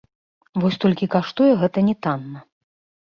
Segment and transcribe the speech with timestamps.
[0.61, 2.39] Вось толькі каштуе гэта не танна.